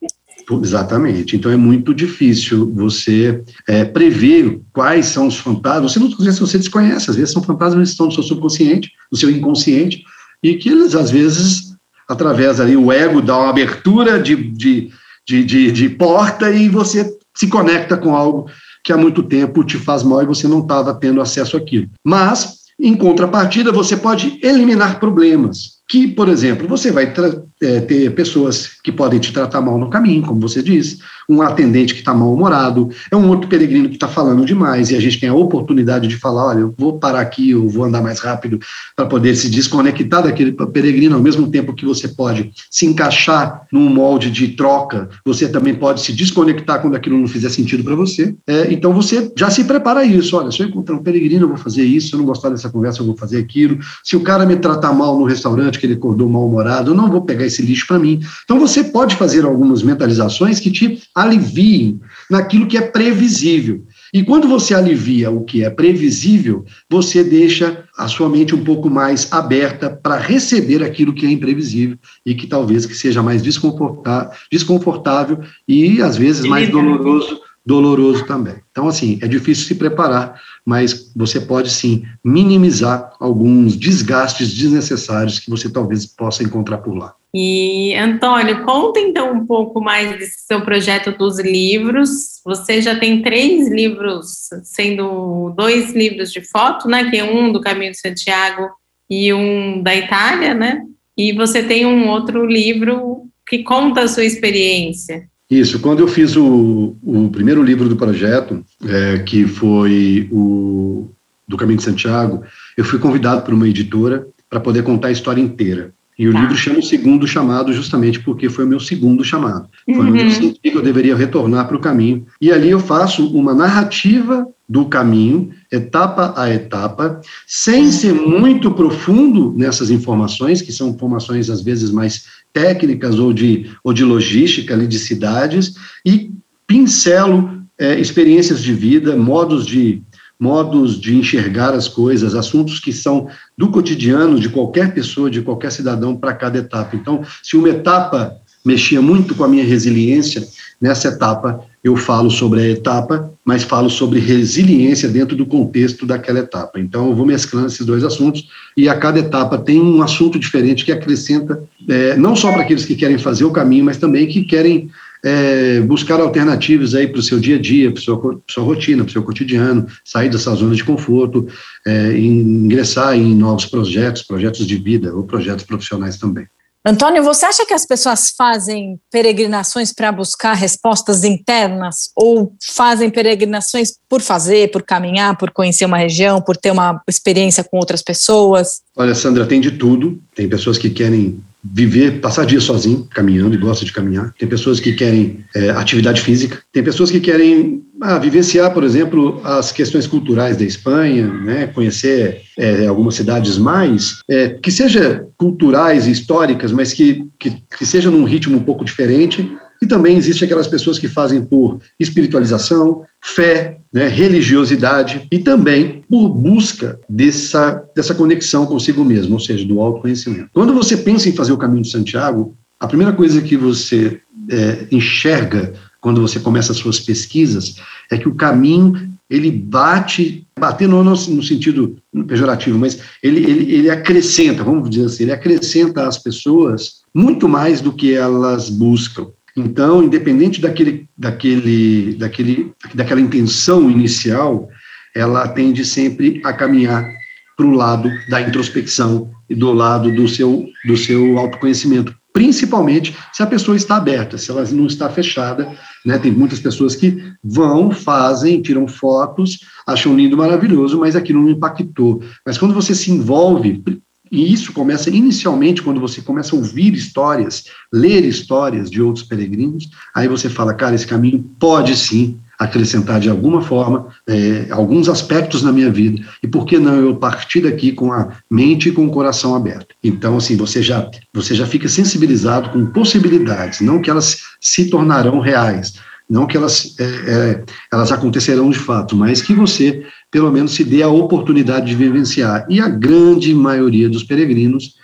[0.61, 1.35] Exatamente.
[1.35, 5.93] Então é muito difícil você é, prever quais são os fantasmas.
[5.93, 9.17] Você não vezes você desconhece, às vezes são fantasmas que estão no seu subconsciente, no
[9.17, 10.03] seu inconsciente,
[10.43, 11.75] e que eles, às vezes,
[12.07, 14.91] através ali, o ego dá uma abertura de, de
[15.27, 18.47] de, de, de porta e você se conecta com algo
[18.83, 21.89] que há muito tempo te faz mal e você não estava tendo acesso àquilo.
[22.03, 27.13] Mas, em contrapartida, você pode eliminar problemas que, por exemplo, você vai
[27.61, 31.93] é, ter pessoas que podem te tratar mal no caminho, como você disse, um atendente
[31.93, 35.29] que está mal-humorado, é um outro peregrino que está falando demais, e a gente tem
[35.29, 38.59] a oportunidade de falar, olha, eu vou parar aqui, eu vou andar mais rápido
[38.95, 43.89] para poder se desconectar daquele peregrino, ao mesmo tempo que você pode se encaixar num
[43.89, 48.35] molde de troca, você também pode se desconectar quando aquilo não fizer sentido para você.
[48.47, 51.57] É, então você já se prepara isso, olha, se eu encontrar um peregrino, eu vou
[51.57, 54.45] fazer isso, se eu não gostar dessa conversa, eu vou fazer aquilo, se o cara
[54.45, 57.87] me tratar mal no restaurante, que ele acordou mal-humorado, eu não vou pegar esse lixo
[57.87, 58.19] para mim.
[58.43, 63.83] Então você pode fazer algumas mentalizações que te aliviem naquilo que é previsível.
[64.13, 68.89] E quando você alivia o que é previsível, você deixa a sua mente um pouco
[68.89, 75.39] mais aberta para receber aquilo que é imprevisível e que talvez que seja mais desconfortável
[75.67, 78.55] e às vezes mais doloroso, doloroso também.
[78.71, 85.49] Então assim, é difícil se preparar, mas você pode sim minimizar alguns desgastes desnecessários que
[85.49, 87.13] você talvez possa encontrar por lá.
[87.37, 92.41] E, Antônio, conta então um pouco mais desse seu projeto dos livros.
[92.45, 97.09] Você já tem três livros, sendo dois livros de foto, né?
[97.09, 98.69] Que é um do Caminho de Santiago
[99.09, 100.81] e um da Itália, né?
[101.17, 105.27] E você tem um outro livro que conta a sua experiência.
[105.49, 111.09] Isso, quando eu fiz o, o primeiro livro do projeto, é, que foi o
[111.47, 112.43] do Caminho de Santiago,
[112.75, 115.93] eu fui convidado por uma editora para poder contar a história inteira.
[116.17, 116.39] E o tá.
[116.39, 119.67] livro chama o segundo chamado justamente porque foi o meu segundo chamado.
[119.85, 120.11] Foi uhum.
[120.11, 122.25] onde eu senti que eu deveria retornar para o caminho.
[122.41, 129.53] E ali eu faço uma narrativa do caminho, etapa a etapa, sem ser muito profundo
[129.55, 134.87] nessas informações, que são informações às vezes mais técnicas ou de, ou de logística ali
[134.87, 135.75] de cidades,
[136.05, 136.31] e
[136.65, 140.01] pincelo é, experiências de vida, modos de,
[140.39, 145.71] modos de enxergar as coisas, assuntos que são do cotidiano de qualquer pessoa, de qualquer
[145.71, 146.95] cidadão para cada etapa.
[146.95, 150.45] Então, se uma etapa mexia muito com a minha resiliência,
[150.81, 156.39] nessa etapa eu falo sobre a etapa, mas falo sobre resiliência dentro do contexto daquela
[156.39, 156.79] etapa.
[156.79, 160.83] Então, eu vou mesclando esses dois assuntos e a cada etapa tem um assunto diferente
[160.83, 164.43] que acrescenta, é, não só para aqueles que querem fazer o caminho, mas também que
[164.43, 164.89] querem
[165.23, 169.03] é, buscar alternativas aí para o seu dia a dia, para a sua, sua, rotina,
[169.03, 171.47] para o seu cotidiano, sair dessa zona de conforto,
[171.85, 176.47] é, ingressar em novos projetos, projetos de vida ou projetos profissionais também.
[176.87, 183.93] Antônio, você acha que as pessoas fazem peregrinações para buscar respostas internas ou fazem peregrinações
[184.07, 188.81] por fazer, por caminhar, por conhecer uma região, por ter uma experiência com outras pessoas?
[188.95, 190.21] Olha, Sandra, tem de tudo.
[190.35, 191.41] Tem pessoas que querem
[191.73, 194.33] viver, passar dias sozinho, caminhando e gosta de caminhar.
[194.37, 196.61] Tem pessoas que querem é, atividade física.
[196.71, 202.41] Tem pessoas que querem ah, vivenciar, por exemplo, as questões culturais da Espanha, né, conhecer
[202.57, 208.11] é, algumas cidades mais, é, que seja culturais e históricas, mas que, que, que seja
[208.11, 209.49] num ritmo um pouco diferente,
[209.85, 216.29] e também existe aquelas pessoas que fazem por espiritualização, fé, né, religiosidade e também por
[216.29, 220.49] busca dessa, dessa conexão consigo mesmo, ou seja, do autoconhecimento.
[220.51, 224.19] Quando você pensa em fazer o caminho de Santiago, a primeira coisa que você
[224.49, 227.75] é, enxerga quando você começa as suas pesquisas
[228.11, 233.89] é que o caminho ele bate, bater não no, sentido pejorativo, mas ele, ele, ele
[233.89, 239.27] acrescenta, vamos dizer assim, ele acrescenta às pessoas muito mais do que elas buscam.
[239.55, 244.67] Então, independente daquele, daquele, daquele, daquela intenção inicial,
[245.15, 247.09] ela tende sempre a caminhar
[247.55, 253.41] para o lado da introspecção e do lado do seu, do seu autoconhecimento, principalmente se
[253.41, 255.71] a pessoa está aberta, se ela não está fechada.
[256.05, 256.17] Né?
[256.17, 262.21] Tem muitas pessoas que vão, fazem, tiram fotos, acham lindo, maravilhoso, mas aquilo não impactou.
[262.45, 263.81] Mas quando você se envolve,
[264.31, 269.89] e isso começa inicialmente quando você começa a ouvir histórias, ler histórias de outros peregrinos,
[270.13, 275.61] aí você fala, cara, esse caminho pode sim acrescentar de alguma forma é, alguns aspectos
[275.61, 279.05] na minha vida e por que não eu partir daqui com a mente e com
[279.05, 279.93] o coração aberto?
[280.01, 285.39] Então assim você já você já fica sensibilizado com possibilidades não que elas se tornarão
[285.39, 285.95] reais
[286.29, 290.03] não que elas, é, é, elas acontecerão de fato, mas que você,
[290.35, 292.65] pelo menos, se dê a oportunidade de vivenciar.
[292.69, 294.95] E a grande maioria dos peregrinos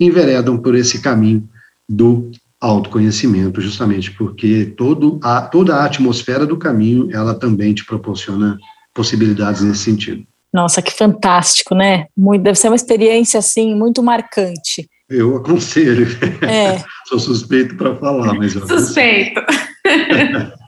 [0.00, 1.46] enveredam por esse caminho
[1.86, 8.56] do autoconhecimento, justamente porque todo a, toda a atmosfera do caminho, ela também te proporciona
[8.94, 10.24] possibilidades nesse sentido.
[10.50, 12.06] Nossa, que fantástico, né?
[12.16, 14.88] Muito, deve ser uma experiência, assim, muito marcante.
[15.06, 16.06] Eu aconselho.
[16.40, 16.82] É.
[17.04, 19.38] Sou suspeito para falar, mas eu Suspeito.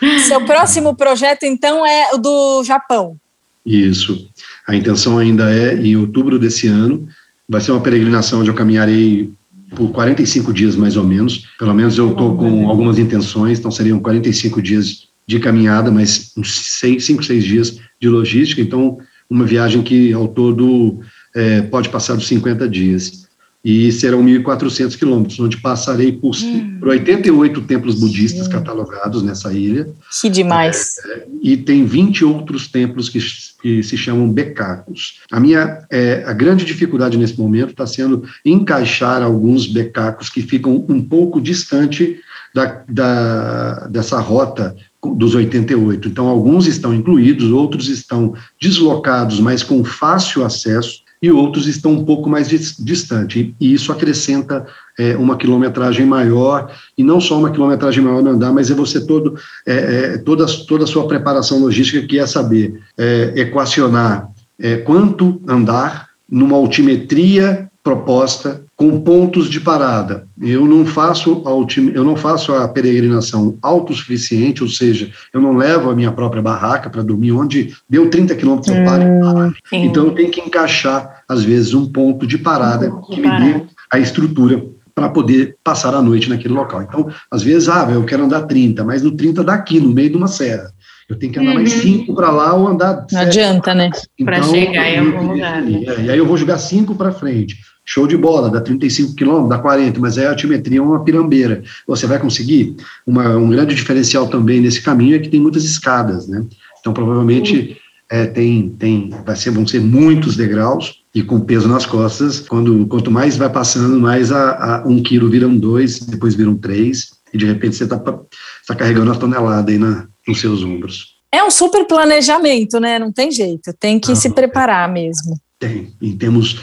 [0.26, 3.16] Seu próximo projeto, então, é o do Japão.
[3.64, 4.28] Isso.
[4.66, 7.08] A intenção ainda é, em outubro desse ano,
[7.48, 9.30] vai ser uma peregrinação onde eu caminharei
[9.74, 11.46] por 45 dias, mais ou menos.
[11.58, 16.80] Pelo menos eu estou com algumas intenções, então seriam 45 dias de caminhada, mas uns
[16.80, 18.60] 5, 6 dias de logística.
[18.60, 21.00] Então, uma viagem que, ao todo,
[21.34, 23.28] é, pode passar dos 50 dias
[23.64, 26.78] e serão 1.400 quilômetros, onde passarei por, hum.
[26.80, 28.52] por 88 templos budistas Sim.
[28.52, 29.88] catalogados nessa ilha.
[30.20, 30.96] Que demais!
[31.04, 33.18] É, e tem 20 outros templos que,
[33.60, 35.20] que se chamam becacos.
[35.30, 40.84] A minha é, a grande dificuldade nesse momento está sendo encaixar alguns becacos que ficam
[40.88, 42.20] um pouco distante
[42.54, 46.08] da, da, dessa rota dos 88.
[46.08, 52.04] Então, alguns estão incluídos, outros estão deslocados, mas com fácil acesso e outros estão um
[52.04, 53.54] pouco mais distante.
[53.60, 54.66] E isso acrescenta
[54.98, 59.04] é, uma quilometragem maior, e não só uma quilometragem maior no andar, mas é você
[59.04, 64.76] todo, é, é, toda, toda a sua preparação logística, que é saber é, equacionar é,
[64.78, 70.26] quanto andar numa altimetria proposta com pontos de parada.
[70.40, 71.50] Eu não faço a,
[71.92, 76.88] eu não faço a peregrinação autossuficiente, ou seja, eu não levo a minha própria barraca
[76.88, 79.04] para dormir onde deu 30 quilômetros eu paro.
[79.04, 83.28] Hum, então eu tenho que encaixar às vezes um ponto de parada um que me
[83.28, 84.64] dê a estrutura
[84.94, 86.80] para poder passar a noite naquele local.
[86.80, 90.16] Então, às vezes, ah, eu quero andar 30, mas no 30 daqui, no meio de
[90.16, 90.72] uma serra.
[91.10, 91.54] Eu tenho que andar uhum.
[91.56, 93.04] mais 5 para lá ou andar.
[93.10, 93.90] Não adianta, né?
[94.16, 95.60] Então, para chegar em algum lugar.
[95.60, 95.82] Né?
[96.04, 97.58] E aí eu vou jogar 5 para frente.
[97.84, 101.64] Show de bola, dá 35 quilômetros, dá 40, mas aí a altimetria é uma pirambeira.
[101.88, 102.76] Você vai conseguir?
[103.04, 106.46] Uma, um grande diferencial também nesse caminho é que tem muitas escadas, né?
[106.78, 107.76] Então, provavelmente,
[108.08, 112.38] é, tem, tem, vai ser, vão ser muitos degraus e com peso nas costas.
[112.38, 117.18] Quando, quanto mais vai passando, mais a, a um quilo viram dois, depois viram três,
[117.34, 121.14] e de repente você está tá carregando a tonelada aí na, nos seus ombros.
[121.32, 122.98] É um super planejamento, né?
[122.98, 125.38] Não tem jeito, tem que ah, se preparar mesmo.
[125.58, 126.58] Tem, e temos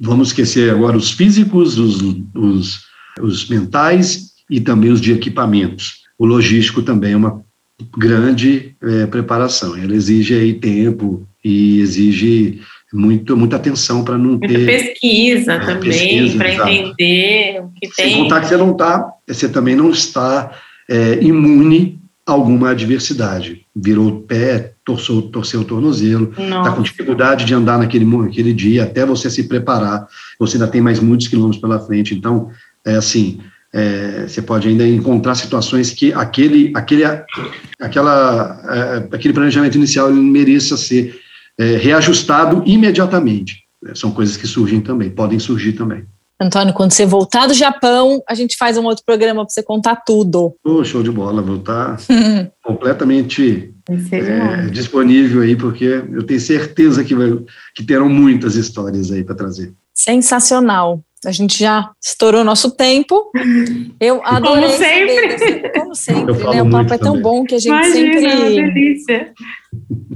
[0.00, 2.02] Vamos esquecer agora os físicos, os,
[2.34, 2.80] os,
[3.20, 6.04] os mentais e também os de equipamentos.
[6.18, 7.42] O logístico também é uma
[7.96, 9.76] grande é, preparação.
[9.76, 12.60] Ela exige aí tempo e exige
[12.92, 14.66] muito, muita atenção para não muita ter...
[14.66, 18.14] pesquisa é, também, para entender o que Sem tem.
[18.14, 20.52] Sem contar que você não está, você também não está
[20.88, 23.64] é, imune alguma adversidade.
[23.74, 28.82] Virou o pé, torceu, torceu o tornozelo, está com dificuldade de andar naquele, naquele dia,
[28.82, 30.08] até você se preparar,
[30.38, 32.50] você ainda tem mais muitos quilômetros pela frente, então,
[32.84, 33.40] é assim,
[33.72, 37.04] é, você pode ainda encontrar situações que aquele, aquele,
[37.80, 38.60] aquela,
[39.10, 41.20] é, aquele planejamento inicial ele mereça ser
[41.58, 43.64] é, reajustado imediatamente.
[43.94, 46.04] São coisas que surgem também, podem surgir também.
[46.40, 49.96] Antônio, quando você voltar do Japão, a gente faz um outro programa para você contar
[49.96, 50.54] tudo.
[50.64, 51.96] Oh, show de bola, vou estar
[52.62, 53.72] completamente
[54.12, 57.38] é, disponível aí, porque eu tenho certeza que, vai,
[57.74, 59.72] que terão muitas histórias aí para trazer.
[59.94, 61.00] Sensacional.
[61.24, 63.32] A gente já estourou nosso tempo.
[63.98, 64.64] Eu adorei.
[64.64, 65.70] Como sempre.
[65.70, 66.62] Como sempre, né?
[66.62, 68.26] O papo é tão bom que a gente Imagina, sempre.
[68.26, 69.32] É uma delícia.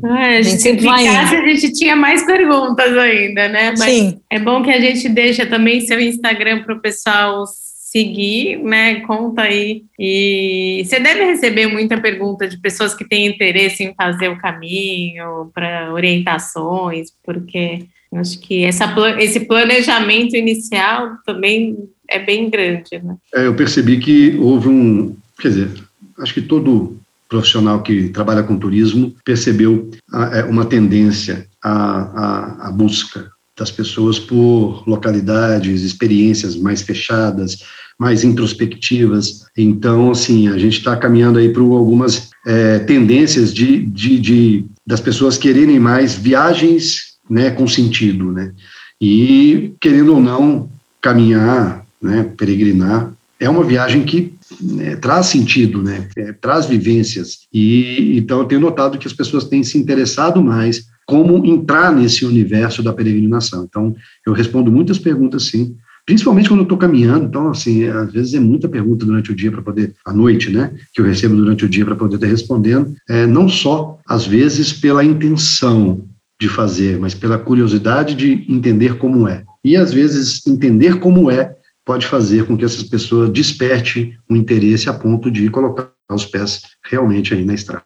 [0.02, 1.04] A gente sempre vai.
[1.04, 3.74] Casa, a gente tinha mais perguntas ainda, né?
[3.78, 4.20] Mas Sim.
[4.30, 7.44] É bom que a gente deixa também seu Instagram para o pessoal
[7.90, 9.00] seguir, né?
[9.00, 9.82] Conta aí.
[9.98, 15.50] E você deve receber muita pergunta de pessoas que têm interesse em fazer o caminho,
[15.52, 21.76] para orientações, porque acho que essa, esse planejamento inicial também
[22.08, 23.16] é bem grande, né?
[23.34, 25.70] É, eu percebi que houve um, quer dizer,
[26.18, 26.99] acho que todo
[27.30, 29.88] profissional que trabalha com turismo percebeu
[30.32, 37.58] é, uma tendência à, à, à busca das pessoas por localidades, experiências mais fechadas,
[37.98, 39.44] mais introspectivas.
[39.56, 45.00] Então, assim, a gente está caminhando aí para algumas é, tendências de, de, de, das
[45.00, 48.52] pessoas quererem mais viagens né, com sentido, né?
[49.00, 50.70] E, querendo ou não,
[51.00, 57.38] caminhar, né, peregrinar, é uma viagem que né, traz sentido, né, é, traz vivências.
[57.52, 62.24] E então eu tenho notado que as pessoas têm se interessado mais como entrar nesse
[62.24, 63.64] universo da peregrinação.
[63.68, 65.74] Então eu respondo muitas perguntas, sim,
[66.04, 67.24] principalmente quando eu estou caminhando.
[67.24, 70.72] Então, assim, às vezes é muita pergunta durante o dia para poder, à noite, né,
[70.92, 72.94] que eu recebo durante o dia para poder estar respondendo.
[73.08, 76.04] É, não só, às vezes, pela intenção
[76.40, 79.44] de fazer, mas pela curiosidade de entender como é.
[79.64, 81.54] E, às vezes, entender como é
[81.90, 86.62] pode fazer com que essas pessoas desperte um interesse a ponto de colocar os pés
[86.88, 87.82] realmente aí na estrada.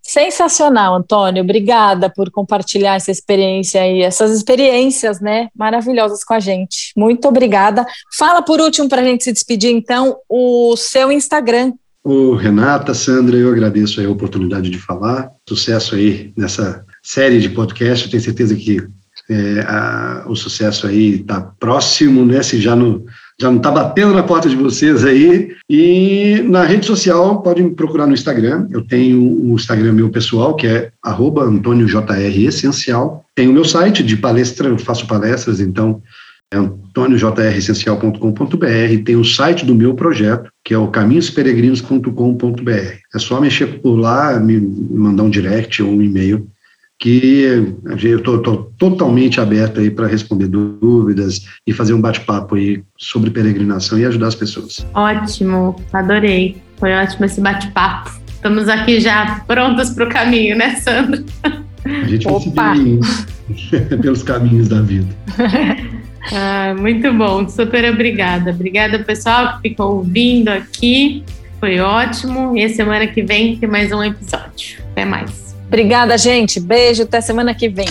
[0.00, 1.42] Sensacional, Antônio.
[1.42, 6.92] Obrigada por compartilhar essa experiência e essas experiências, né, maravilhosas com a gente.
[6.96, 7.84] Muito obrigada.
[8.16, 11.72] Fala por último para a gente se despedir, então, o seu Instagram.
[12.04, 15.32] O Renata, Sandra, eu agradeço a oportunidade de falar.
[15.48, 18.04] Sucesso aí nessa série de podcast.
[18.04, 18.86] Eu tenho certeza que
[19.28, 22.42] é, a, o sucesso aí está próximo, né?
[22.42, 23.04] Se já no
[23.40, 25.54] já não está batendo na porta de vocês aí.
[25.70, 28.66] E na rede social, pode me procurar no Instagram.
[28.70, 33.24] Eu tenho o Instagram meu pessoal, que é AntônioJREssencial.
[33.34, 36.02] Tem o meu site de palestra, eu faço palestras, então
[36.52, 39.04] é antoniojressencial.com.br.
[39.04, 42.70] Tem o site do meu projeto, que é o caminhosperegrinos.com.br.
[43.14, 46.48] É só mexer por lá, me mandar um direct ou um e-mail
[46.98, 53.30] que eu estou totalmente aberto aí para responder dúvidas e fazer um bate-papo aí sobre
[53.30, 54.84] peregrinação e ajudar as pessoas.
[54.94, 56.56] Ótimo, adorei.
[56.76, 58.10] Foi ótimo esse bate-papo.
[58.28, 61.24] Estamos aqui já prontos para o caminho, né, Sandra?
[61.84, 65.08] A gente vai seguir pelos caminhos da vida.
[66.30, 68.50] Ah, muito bom, super obrigada.
[68.50, 71.24] Obrigada, pessoal, que ficou ouvindo aqui.
[71.58, 72.56] Foi ótimo.
[72.56, 74.80] E a semana que vem tem mais um episódio.
[74.92, 75.47] Até mais.
[75.68, 76.58] Obrigada, gente.
[76.58, 77.88] Beijo, até semana que vem.